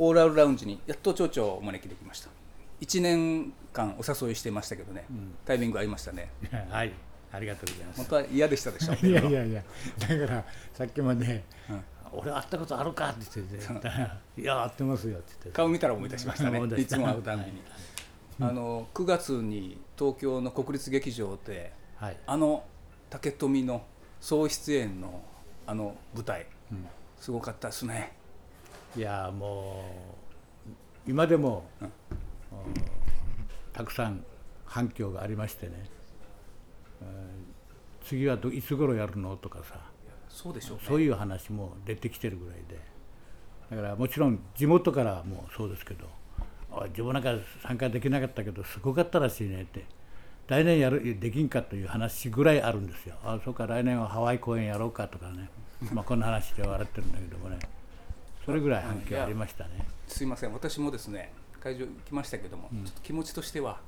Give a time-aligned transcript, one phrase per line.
[0.00, 2.30] コーラルラウンジにやっと町長をお招きできました。
[2.80, 5.04] 1年間お誘いしてましたけどね、
[5.44, 6.30] タイミング合いましたね。
[6.70, 6.92] はい。
[7.30, 7.96] ありがとうございます。
[7.98, 9.62] 本当は嫌でしたでしょ いやいやいや。
[9.98, 11.44] だからさっきまで、
[12.12, 14.40] 俺会ったことあるかって言ってて。
[14.40, 16.58] いや会ってますよって言って顔見たら思い出しましたね。
[16.58, 17.62] 思いつも会うたんびに、
[18.40, 22.16] あの9月に東京の国立劇場ではい。
[22.26, 22.64] あの
[23.10, 23.84] 竹富の
[24.18, 25.22] 総出演の
[25.66, 26.46] あの舞台、
[27.20, 28.18] すごかったですね
[28.96, 29.84] いやも
[31.06, 31.92] う今でも、うん
[33.72, 34.24] たくさん
[34.66, 35.72] 反響がありましてね、
[37.02, 37.60] えー
[38.04, 39.78] 次はどいつ頃やるのとかさ。
[40.28, 40.82] そうでしょうね。
[40.86, 42.80] そういう話も出てきてるぐらいで。
[43.70, 46.08] だからもちろん地元からもそうですけど
[46.88, 49.84] 自分なんか参加できなかったけどすごかったらしいねって
[50.48, 53.14] 来年やるできんかという話ぐらいあるんですよ。
[53.22, 55.48] あそうか来年はハワイ公演やろうかとかね。
[55.92, 57.58] まあこんな話で笑ってるんだけどもね
[58.44, 59.86] それぐらい反響ありましたね。
[60.08, 60.52] すいません。
[60.52, 63.80] 私もですね会場行きましたけども、ちょっと気持ちとしては、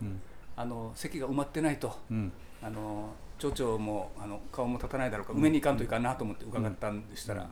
[0.57, 2.33] あの席が埋まってないと、うん。
[2.63, 7.49] あの町長もあの顔も立たないだろうか、埋めに行かんといかんなと思って伺ったんでしたら、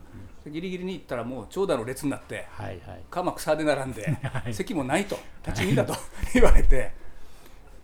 [0.47, 3.03] ギリギリに行ったらもう長蛇の列になってはいはい。
[3.11, 4.55] 鎌草で並んで、はい。
[4.55, 5.95] 席もないと立ち見だと
[6.35, 6.93] 言われて。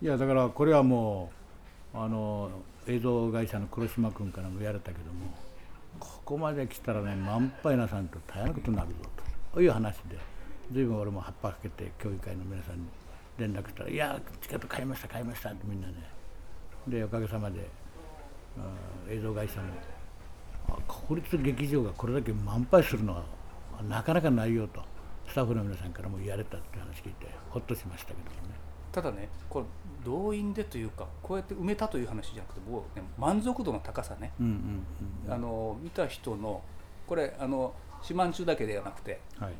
[0.02, 1.32] いやだからこれはも
[1.94, 2.50] うあの
[2.86, 5.34] 映像会社の黒島君からも言われたけども
[5.98, 8.94] ここまで来たらね満杯なさんと大変なことになるぞ
[9.54, 10.18] という話で
[10.72, 12.86] 随分俺も葉っぱかけて協議会の皆さんに
[13.38, 15.94] 連絡したら「いやチケット買いました買いました」ってみんなね
[16.88, 17.68] でおかげさまで
[18.58, 18.62] あ
[19.10, 19.68] 映像会社も
[21.06, 23.24] 国立劇場がこれだけ満杯するのは
[23.88, 24.82] なかなかないよと
[25.28, 28.65] スタッフの皆さんからも言われたって話聞いてほっとしましたけどもね。
[28.96, 29.66] ただねこれ
[30.06, 34.52] 動員でというかこうやって埋めたという話じゃなくてもう、ね、満足度の高さね、うんうん
[35.26, 36.62] うんあの見た人の
[37.06, 39.52] これあの四万中だけではなくてはい、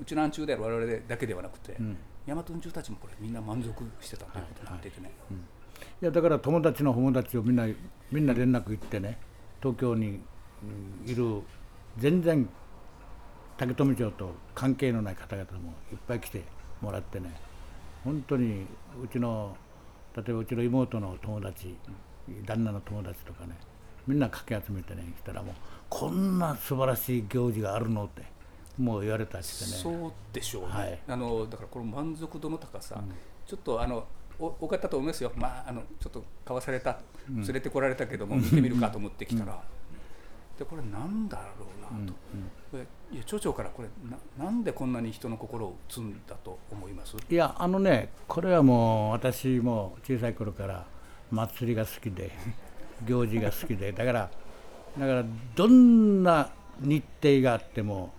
[0.00, 1.96] うちなん中である我々だけではなくて、うん。
[2.26, 5.10] 大和ん中たちもこれみんな満足してたということになっていてね、
[6.00, 7.66] いやだから友達の友達をみんな
[8.12, 9.18] みんな連絡行ってね
[9.60, 10.20] 東京に
[10.62, 11.42] うんいる
[11.98, 12.48] 全然
[13.58, 16.42] 竹富町と関係のない方々もいっぱい来て
[16.80, 17.34] もらってね
[18.04, 18.66] 本当に
[19.02, 19.56] うちの
[20.16, 21.74] 例えばうちの妹の友達
[22.44, 23.56] 旦那の友達とかね
[24.06, 25.54] みんなかき集めてね来たらもう
[25.88, 28.22] こんな素晴らしい行事があるのって
[28.78, 29.82] もう言われたりしてね。
[29.82, 30.98] そうでしょうね、はい。
[31.08, 33.00] あのだからこの満足度の高さ、
[33.46, 34.04] ちょっとあの
[34.38, 36.98] お多かったと思いますよ、まあ、あのちょっと買わされた、
[37.28, 39.62] 連れてこられたけども、見てみるかと思ってきたら、
[40.58, 42.12] でこれなんだろうなと、
[42.70, 47.16] これいや町長からこれな、なんでこんなに人の心を打つんだと思います？
[47.28, 50.86] いやあのねこれはもう私も小さい頃から
[51.32, 52.30] 祭りが好きで
[53.06, 54.30] 行事が好きでだから
[54.98, 55.24] だから
[55.56, 56.50] どんな
[56.80, 58.12] 日程があっても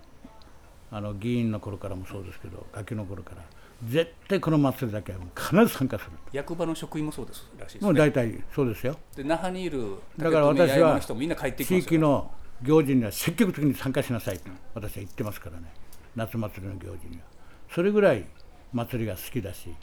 [0.91, 3.43] あの議員の頃からもそうですけどガキの頃から
[3.83, 7.99] 絶対この祭りだけは必ず参加する役場の職員もそうですらしいですもうね。
[7.99, 8.97] 大体そうですよ。
[9.15, 12.31] で那覇にいるだから私はの人もみんな帰ってき地域の
[12.61, 15.73] 行事には積極的に参加しなさいと私は言ってますからね。
[16.15, 17.23] 夏祭りの行事には。
[17.69, 18.25] それぐらい
[18.71, 19.75] 祭りが好きだし。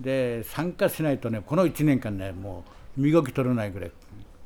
[0.00, 2.64] で参加しないとねこの1年間ねも
[2.96, 3.92] う身動き取れないぐらい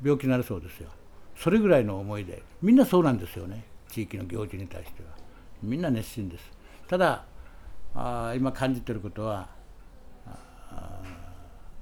[0.03, 0.89] 病気になるそうですよ。
[1.35, 3.63] それぐらいの思いでみんなそうなんですよね。
[3.89, 5.09] 地域の行事に対しては。
[5.63, 6.51] みんな熱心です。
[6.87, 7.25] ただ
[7.95, 9.49] あ今感じてることは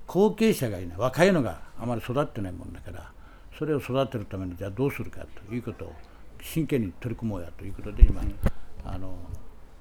[0.08, 0.98] 後継者がいない。
[0.98, 3.12] 若いのがあまり育ってないもんだから
[3.58, 5.94] それを育てるためにじゃあどうするかということを
[6.42, 8.22] 真剣に取り組もうやということで今、
[8.84, 9.16] あの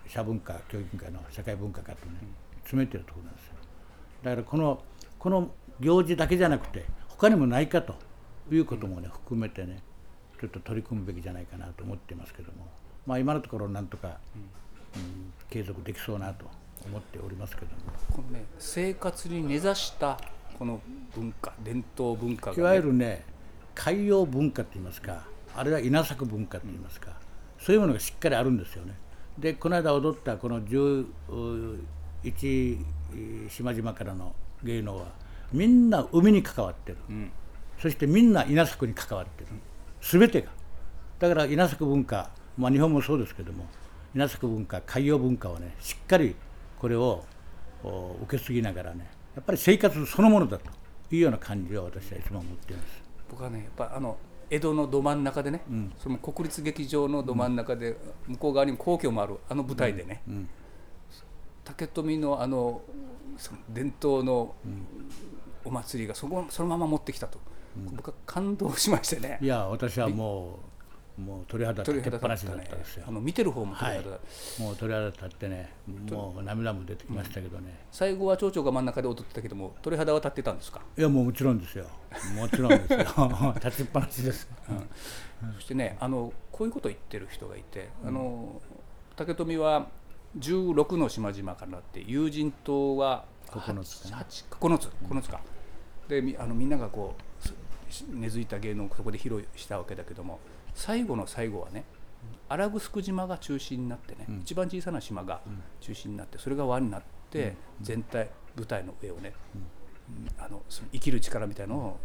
[0.07, 2.13] 社文化教育委員会の社会文化課とね
[2.63, 3.55] 詰めてるところなんですよ。
[4.23, 4.83] だからこの
[5.19, 7.95] この行事だけじゃなくて他にもないかと
[8.53, 9.83] いうこともね含めてね
[10.41, 12.69] ちょっと取り組むべきじゃないかなと思ってますけども。
[13.07, 14.43] まあ今のところなんとか、うん、
[15.49, 16.47] 継続できそうなと
[16.87, 17.79] 思っておりますけども。
[18.13, 20.19] このね、生活に根ざした
[20.59, 20.81] この
[21.15, 23.25] 文化伝統文化が、ね、いわゆるね
[23.75, 25.25] 海洋文化といいますか
[25.55, 27.13] あるいは稲作文化といいますか、
[27.59, 28.95] そういうものがしっかりあるんですよね。
[29.39, 31.07] でこの間踊ったこの11
[33.49, 35.07] 島々からの芸能は
[35.53, 37.31] みんな海に関わってる、ん。
[37.79, 39.49] そしてみんな稲作に関わってる。
[40.03, 40.49] 全てが。
[41.19, 43.67] だから稲作文化、まあ、日本もそうですけども
[44.15, 46.35] 稲作文化海洋文化をねしっかり
[46.79, 47.25] これを
[47.85, 50.71] お受け継ぎながらねやっぱり生活そのものだと
[51.11, 53.03] いうような感じを私はいつも思っています。
[53.31, 54.17] 僕はねやっぱあの
[54.51, 55.63] 江戸のど真ん中でね、
[55.97, 57.97] その国立劇場のど真ん中で、
[58.27, 60.49] 向こう側にも皇居もあるあの舞台でね、ん。
[61.65, 62.83] 竹富のあの
[63.37, 64.57] その伝統の
[65.65, 67.39] お祭りがそこそのまま持ってきたと、
[67.95, 69.39] 僕は感動しましてね。
[69.41, 70.70] いや私はもう
[71.21, 74.19] もう鳥肌立ってっぱなしだったんですよ、あの見てる方も鳥肌、は
[74.59, 74.63] い。
[74.63, 81.87] もう鳥肌立ってねもう涙も出てきましたけどね、最後は町長が真ん中で踊ってたけども鳥肌は立ってたんですか、いやもうもちろんですよ。
[82.35, 82.99] もちろんですよ。
[83.63, 84.49] 立ちっぱなしです、
[85.55, 88.61] そしてねあのこういうことを言ってる人がいて、あの
[89.17, 89.89] 竹富は
[90.39, 94.23] 16の島々からなって友人島は9つかな。
[94.23, 95.41] 8 9つ9つか。
[96.09, 100.39] でみあのみんながこうす根付いた芸能をそこで披露したわけだけども
[100.81, 101.85] 最後の最後はね
[102.49, 104.41] 荒城島が中心になってね、うん。
[104.41, 105.41] 一番小さな島が
[105.81, 110.43] 中心になってそれが輪になって全体舞台の上をね、うん。
[110.43, 112.01] あのその生きる力みたいのを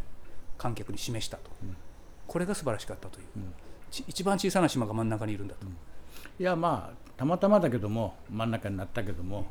[0.57, 1.75] 観客に示したと、ん。
[2.27, 3.25] これが素晴らしかったという、
[4.07, 5.65] 一番小さな島が真ん中にいるんだと、
[6.37, 9.47] いやまあたまたまだけども真ん中になったけども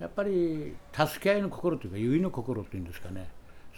[0.00, 3.28] やっぱり助け合いの心というか優位の心というんですかね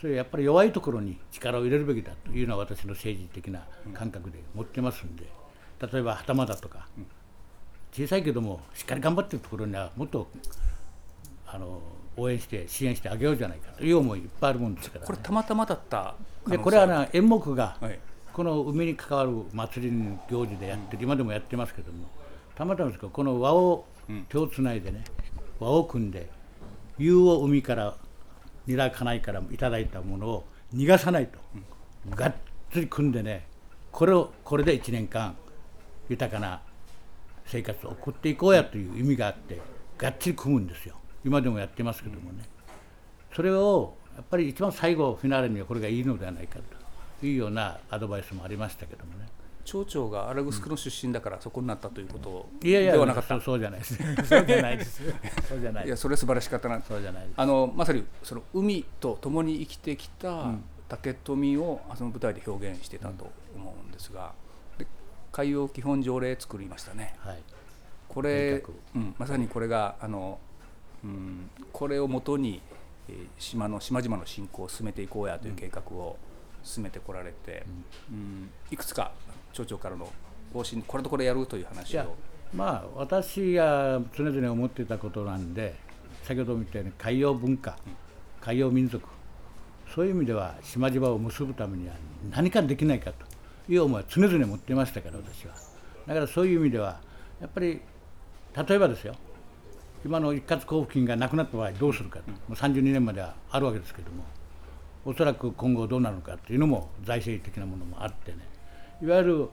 [0.01, 3.63] それやっぱり弱いところに力を入れるべきだというのは私の政治的な
[3.93, 5.25] 感覚で持ってますんで
[5.93, 6.87] 例えば袴田とか。
[7.95, 10.27] 小さいけどもしっかり頑張ってるところにはもっと
[11.47, 11.81] あの
[12.17, 13.85] 応援して支援してあげようじゃないかと。
[13.85, 16.17] いう思いいっぱいあるもんですから、ね、これたまたまだった
[16.49, 17.99] でこれはね演目がはい。
[18.33, 22.09] この海に関わる祭りの行事でやってる、今でもやってますけども
[22.57, 23.87] たまたまですけどこの輪を
[24.29, 25.05] 手をつないでね
[25.61, 26.29] 輪を組んで
[26.99, 27.95] 湯を海から
[28.67, 30.45] ニラ家内からいただいたものを
[30.75, 31.39] 逃がさないと、
[32.11, 32.35] がっ
[32.73, 33.47] つり組んでね
[33.93, 35.37] これをこれで1年間
[36.09, 36.61] 豊かな
[37.47, 39.61] 生活を送っていこうやという意味があって
[39.99, 40.97] がっちり組むんですよ。
[41.25, 42.45] 今でもやってますけどもね、
[43.35, 46.59] それをやっぱり一番最後フィナーレにはこれがいいのではないか
[47.21, 49.27] というようなアドバイスもありましたけどもね。
[49.65, 53.29] 町長が荒城の出身だからそこになったということいやいやではなかった。
[53.29, 53.97] そうそうじゃないです。
[53.97, 55.03] そうじゃないです。
[55.49, 56.81] そうじゃないいやそれ素晴らしかったな。
[56.83, 57.33] そうじゃないです。
[57.37, 60.53] あのまさにその海と共に生きてきた
[60.89, 64.33] 竹富をあその舞台で表現してたと思うんですが、
[64.79, 64.87] で
[65.33, 67.15] 海洋基本条例作りましたね。
[67.19, 67.39] はい。
[68.09, 68.63] これ
[68.95, 70.39] うん、まさにこれがあの、
[71.03, 72.61] うん、これをもとに、
[73.09, 76.17] えー島の島々の振興を進めていこうやという計画を
[76.63, 77.65] 進めてこられて、
[78.11, 79.13] うんいくつか
[79.55, 80.13] 町長からの
[80.53, 81.97] 方針これとこれやるという話
[82.53, 85.75] まあ私が常々思っていたことなんで
[86.23, 87.77] 先ほども言ったように海洋文化
[88.41, 89.07] 海洋民族
[89.95, 91.95] そういう意味では島々を結ぶためには
[92.31, 93.27] 何かできないかと
[93.73, 95.55] いう思いは常々持っていましたから私は。
[96.07, 97.01] だからそういう意味では
[97.41, 97.81] やっぱり
[98.69, 99.15] 例えばですよ。
[100.05, 104.23] 今の一括交付金がなくなった場合どうするかと、もう32年まではあるわけですけれども
[105.07, 108.54] おそらく今後どうなるのかというのも財政的なものもあってね。
[109.03, 109.49] いわゆる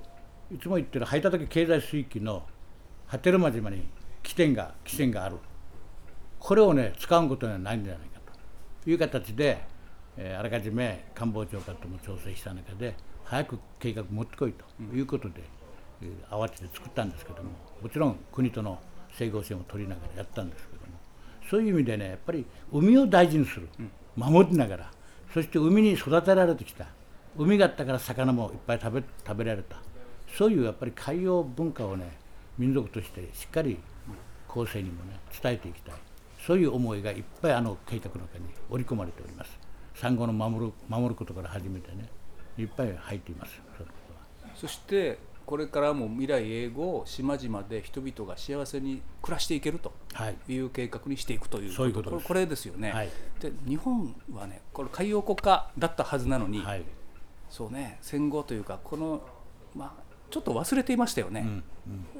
[0.53, 2.43] いつも言ってる排他的経済水域の
[3.07, 3.83] 波照間島に
[4.23, 5.37] 起点が起点がある。
[6.39, 8.19] これをね使うことにはないんじゃないか
[8.83, 8.89] と。
[8.89, 9.63] いう形で、
[10.17, 14.65] えーあらかじめ官房長官とも調整した中で早く計画持ってこいと。
[14.95, 15.41] いうことで、
[16.01, 17.49] えー慌てて作ったんですけども
[17.81, 18.79] もちろん国との
[19.13, 20.97] 整合性も取りながらやったんですけども
[21.49, 23.67] そういう意味でねやっぱり海を大事にする。
[24.15, 24.91] 守りながら
[25.33, 26.85] そして海に育てられてきた
[27.37, 29.77] 海があったから魚もいっぱい食べ食べられた。
[30.37, 32.17] そういうやっぱり海洋文化をね
[32.57, 33.77] 民族としてしっかり
[34.47, 35.95] 後世にもね伝えていきたい。
[36.45, 39.59] そういう思いがいっぱいあの計画の中に織り込まれております。
[39.95, 42.09] サンゴの守る守ることから始めてね
[42.57, 43.61] いっぱい入っています。
[44.55, 50.37] そしてこれからも未来永劫島々で人々が幸せに暮らしていけるとはい。
[50.47, 52.27] いう計画にしていくというそういうことです。
[52.27, 53.09] これこれですよね、はい。
[53.39, 56.83] で日本はねこれ海洋国家だったはずなのに、はい
[57.51, 59.21] そうね戦後というかこの、
[59.75, 61.63] まあ、ちょっと忘れていましたよね、うん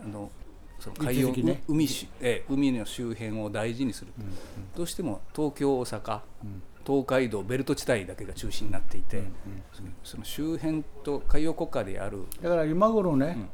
[0.03, 0.31] あの
[0.79, 1.61] その海洋、ね。
[1.67, 4.11] 海しええ海の周辺を大事にする、
[4.75, 6.21] どうしても東京大阪、
[6.83, 9.21] 東海道ベルト地帯だけが中心になっていて、
[9.71, 12.23] そのその周辺と海洋国家である。
[12.41, 13.47] だから今頃ね、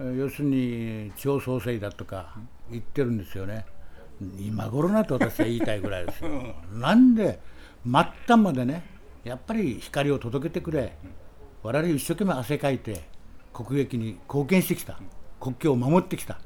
[0.00, 2.34] えー要するに地方創生だとか
[2.68, 3.64] 言ってるんですよね、
[4.40, 6.30] 今頃なと私は言いたいぐらいですよ、
[6.74, 7.38] なんで
[7.84, 7.92] 末
[8.26, 8.82] 端までね、
[9.24, 10.96] やっぱり光を届けてくれ、
[11.62, 13.08] 我々一生懸命汗かいて、
[13.52, 14.98] 国益に貢献してきた、
[15.40, 16.38] 国境を守ってきた、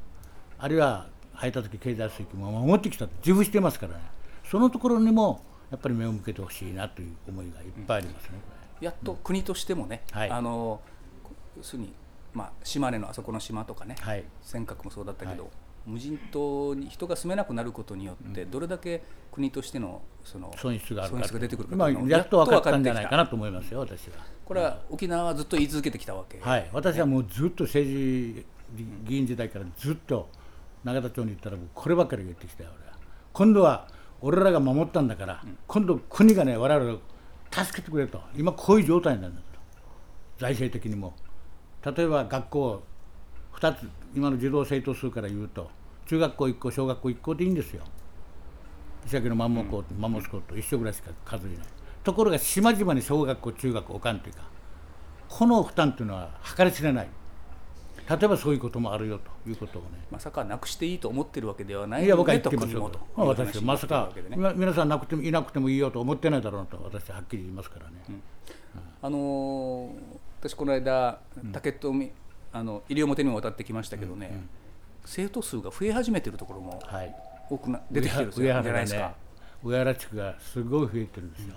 [0.59, 4.01] あるいは排他的経済水域も守ってきたと自負してますからね、
[4.45, 8.39] そのところにもやっぱり目を向けてほしいなという思いがいっぱいありますね。
[8.81, 10.31] やっと国としてもね、はい。
[10.31, 10.81] あの
[11.57, 11.93] 要するに、
[12.33, 14.25] まあ、島根のあそこの島とかね、はい。
[14.41, 15.53] 尖閣もそうだったけど、はい
[15.89, 19.03] 無人島に人が住めなくなることによって、どれだけ
[19.33, 24.17] 国としてのその損失があるか出てくるか今やっと分かったんじゃないかなと思いますよ、私は。
[24.45, 28.47] これは沖縄はずっと言い続けてきたわけ、はい、私はもうずっと政治
[29.05, 30.29] 議員時代からずっと
[30.85, 32.97] 永田町に行ったらもうこればっかり言ってきたよ、俺は。
[33.33, 33.89] 今度は
[34.21, 36.99] 俺らが守ったんだから、今度国がね、我々を
[37.51, 39.45] 助けてくれと、今こういう状態なんだと、
[40.39, 41.15] 財政的にも。
[41.85, 42.83] 例えば学校
[43.55, 45.71] 2つ今の児童生徒数から言うと
[46.09, 47.85] 中学校1校小学校1校でいいんですよ。
[49.07, 51.59] 石垣のマンモ校、マンモス校と一緒ぐらいしか数いない。
[52.03, 54.43] ところが島々に小学校中学校おかんというか
[55.29, 57.09] この負担というのは計り知れない。
[58.09, 59.89] 例えばそういうこともあるよということをね。
[60.11, 62.91] まさかなくしていいと思ってるわけではないいや僕は言とってますよ。
[63.17, 64.11] 私はまさか、
[64.57, 64.89] 皆さん。
[64.89, 68.23] なくてもいなくてもいいよと思ってないだろうなと私ははっきり言いますからね、
[69.03, 69.91] あのー
[70.41, 71.21] 私この間
[71.53, 72.13] 竹富、
[72.53, 74.47] あの西表にも渡ってきましたけどね、
[75.09, 77.15] 生徒数が増え始めてるところもはい。
[77.49, 79.15] 多くな出てきてるじゃないですか？
[79.65, 81.55] 上原地区がすごい増えてるんですよ、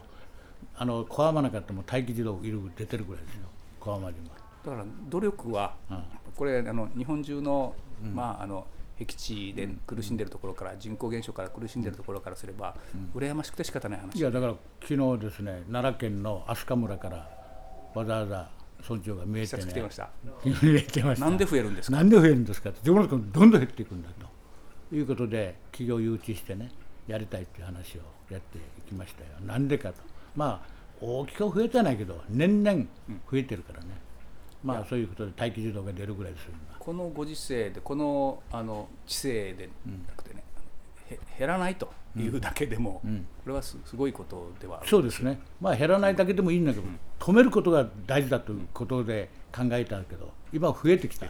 [0.77, 3.41] あの小浜なんかっても待機児童いる出てるぐらいですよ。
[3.79, 4.29] 小浜にも。
[4.65, 6.03] だから努力は、うん。
[6.36, 8.65] これあの日本中の、まああの
[8.98, 12.75] 僻地で苦しんでるところから人口減少から苦しんでるところからすれば、
[13.13, 14.17] 羨ましくて仕方ない話。
[14.17, 17.29] いやだから昨日ですね奈良県の飛鳥村から
[17.93, 18.50] わざわざ
[18.88, 19.81] 村長が見え視てね見えて
[21.03, 21.25] ました。
[21.25, 21.97] なんで増えるんですか？
[21.97, 24.95] なんで増えるんですかって自分のところどんどん減っていくんだと。
[24.95, 26.69] いうことで企業誘致してね
[27.07, 29.29] やりたいっていう話をやっていきましたよ。
[29.45, 29.95] なんでかと。
[30.35, 30.69] まあ
[31.00, 32.83] 大きくは増えてないけど年々
[33.31, 33.88] 増えてるからね、
[34.63, 36.77] まあそういうことで待機児童が出るぐらいですよ今。
[36.77, 39.69] このご時世でこのあの知性で
[40.07, 40.43] なくてね、
[41.09, 43.25] へ減らないというだけでも、ん。
[43.44, 45.39] これはすすごいことではそうですね。
[45.60, 46.86] まあ減らないだけでもいいんだけど、
[47.20, 51.27] 止めることが大事だということで考えたけど今は増えてきた。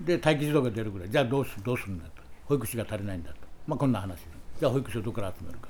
[0.00, 1.10] で待機児童が出るぐらい。
[1.10, 2.22] じゃあどうすどうするんだと。
[2.44, 3.36] 保育士が足りないんだと。
[3.66, 4.20] まあこんな話
[4.60, 5.68] じゃあ保育士をどこから集めるか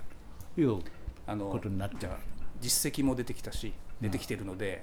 [0.55, 0.61] と。
[0.61, 0.78] いう
[1.26, 2.19] あのことになってじゃあ
[2.61, 4.83] 実績も出てきたし出てきてるので、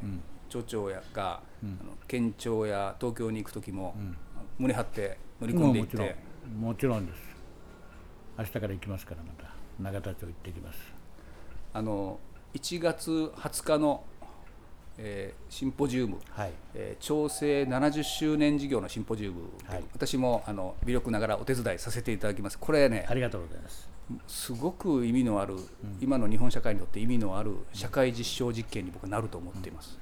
[0.49, 3.95] 町長やが、あの県庁や東京に行く時も、
[4.57, 6.15] 胸張って乗り込んでいっもうもちろて
[6.47, 6.61] ん。
[6.61, 7.32] もちろんです
[8.37, 10.79] 明日から行きますからまた永田町行ってきます。
[11.73, 12.19] あの
[12.53, 14.03] 1月20日の、
[14.97, 16.51] えーシンポジウム、はい。
[16.73, 19.41] えー調整70周年事業のシンポジウム。
[19.67, 19.83] で、はい。
[19.93, 22.57] 私もあの微力ながらお手伝いさせていただきます。
[22.59, 23.89] これねありがとうございます。
[24.27, 25.55] すごく意味のある、
[26.01, 29.97] 今の日本社会にとって意味のある社会実証実験に僕はなると思っています。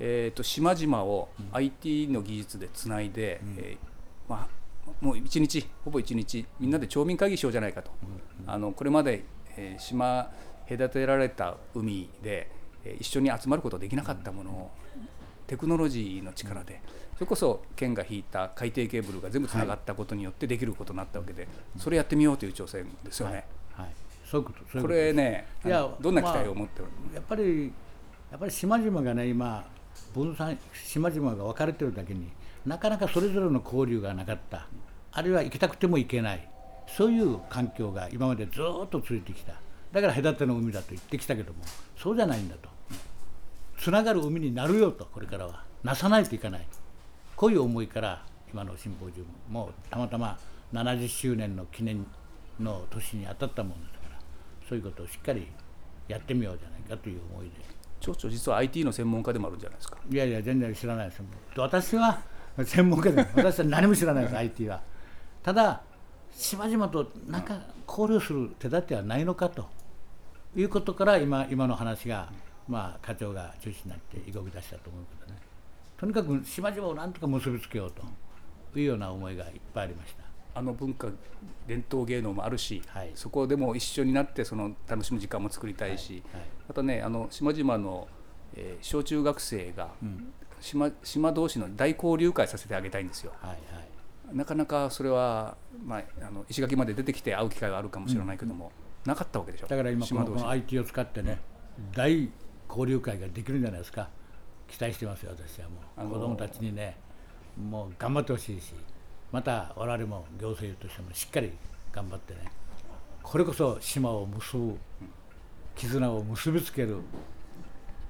[0.00, 4.48] えー、と島々を IT の技術でつないで、えーまあ、
[5.00, 7.90] もう一日ほぼ一日みんなで町民会議しようじゃないかと、
[8.46, 9.24] あのこれまで、
[9.56, 10.30] えー島
[10.68, 12.50] 隔てられた海で、
[12.84, 14.70] えー一緒に集まることができなかったものを
[15.46, 16.80] テクノロジーの力で。
[17.16, 23.46] それこそ県が引いた海底ケーブルが全部つながったことによってできることになったわけで、それやってみようという挑戦ですよね。
[23.72, 23.86] はい。
[24.22, 24.88] そういそういうここと。
[24.88, 27.72] ですれね、いやどんな期待を持ってる、やっぱり
[28.30, 29.66] やっぱり島々がね今
[30.14, 32.28] 分散島々が分かれてるだけに
[32.66, 34.66] なかなかそれぞれの交流がなかった。
[35.12, 36.48] あるいは行きたくても行けない。
[36.88, 39.54] そういう環境が今までずっと続いてきた。
[39.92, 41.60] だから隔ての海だと言ってきたけども
[41.96, 42.68] そうじゃないんだと。
[43.78, 45.64] つながる海になるよとこれからは。
[45.84, 46.66] なさないといけない。
[47.36, 50.38] こういう思いから今のシンポジウムもたまたま
[50.72, 52.04] 70周年の記念
[52.58, 54.18] の年に当たったものですから
[54.68, 55.46] そういうことをしっかり
[56.08, 57.52] やってみようじゃないかという思いで。
[58.00, 59.98] 町長実は IT の専門家でもあるんじゃないですか。
[60.10, 61.22] いやいや全然知らないです。
[61.56, 62.20] 私は
[62.64, 64.80] 専門家で私は何も知らないです IT は。
[65.42, 65.82] ただ
[66.32, 69.66] 島々となんか考慮する手立てはないのかと。
[70.54, 72.32] いうことから今今の話が
[72.66, 75.38] まあ課長が中心になって動き出したと思うけどね。
[75.98, 78.02] とにかく島々をなんとか結びつけようと。
[78.80, 80.24] いうような思いがいっぱいありました。
[80.54, 81.08] あの文化
[81.66, 83.10] 伝統芸能もあるし、はい。
[83.14, 88.08] そこでも一緒になってその楽しむ時間も作りたいし、はいまたねあの島々の、
[88.54, 89.90] えー小中学生が、
[90.66, 93.32] 島島同士の大交流会させてあげたいんですよ。
[93.40, 94.36] はいはい。
[94.36, 98.72] なかなかそれは、まあ、あの石垣まで出てきて会う機会があるかもしれないけども、
[99.04, 99.68] なかったわけでしょ。
[99.68, 101.38] だから今この IT を使ってね
[101.94, 102.28] 大
[102.68, 104.08] 交流会ができるんじゃないですか。
[104.66, 106.12] 期待してますよ私はもう。
[106.12, 106.96] 子どもたちにね。
[107.56, 108.74] もう頑張ってほしいし。
[109.30, 111.52] また我々も行政としてもしっかり
[111.92, 112.40] 頑張ってね。
[113.22, 114.76] これこそ島を結ぶ
[115.76, 116.98] 絆を結びつける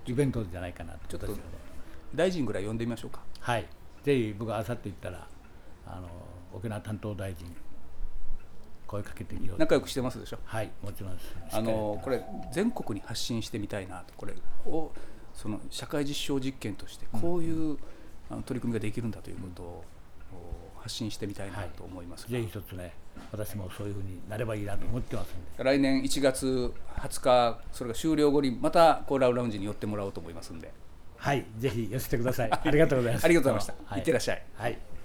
[0.07, 1.39] イベントじゃないかなとちょっと
[2.17, 3.21] 大臣ぐらい呼んでみましょうか。
[3.41, 3.67] はい。
[4.03, 5.27] ぜひ僕はあさって行ったら
[5.87, 6.09] あの
[6.53, 7.47] 沖縄担当大臣
[8.87, 9.61] 声かけてみようと。
[9.61, 10.39] 仲良くしてますでしょ？
[10.45, 11.35] はいもちろんです。
[11.53, 14.35] あのこれ全国に発信してみたいなとこれ
[14.67, 14.93] を
[15.35, 17.79] その社会実証実験としてこういう、
[18.31, 19.85] あの取り組みができるんだということを、
[20.79, 22.95] お発信してみたいなと思いますが、ぜひ一つね、
[23.31, 30.73] 私もそういうふうになればいいなと思ってますんで、来年1月20日それが終了後にまたコーラルラウンジに寄ってもらおうと思いますんで
[31.17, 32.51] はい、ぜひ寄せてください。
[32.53, 33.25] ありがとうございます。
[33.27, 34.79] ありがとうございました、はいいってらっしゃいはい